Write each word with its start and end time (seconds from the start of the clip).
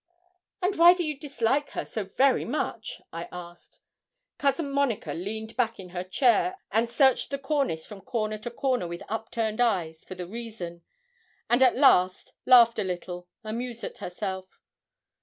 'And 0.63 0.75
why 0.77 0.95
do 0.95 1.03
you 1.03 1.15
dislike 1.15 1.69
her 1.77 1.85
so 1.85 2.05
very 2.05 2.43
much?' 2.43 3.03
I 3.13 3.27
asked. 3.31 3.81
Cousin 4.39 4.71
Monica 4.71 5.13
leaned 5.13 5.55
back 5.55 5.79
in 5.79 5.89
her 5.89 6.03
chair, 6.03 6.57
and 6.71 6.89
searched 6.89 7.29
the 7.29 7.37
cornice 7.37 7.85
from 7.85 8.01
corner 8.01 8.39
to 8.39 8.49
corner 8.49 8.87
with 8.87 9.03
upturned 9.09 9.61
eyes 9.61 10.03
for 10.03 10.15
the 10.15 10.25
reason, 10.25 10.81
and 11.51 11.61
at 11.61 11.77
last 11.77 12.33
laughed 12.47 12.79
a 12.79 12.83
little, 12.83 13.27
amused 13.43 13.83
at 13.83 13.99
herself. 13.99 14.59